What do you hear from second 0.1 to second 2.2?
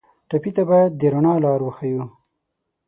ټپي ته باید د رڼا لار وښیو.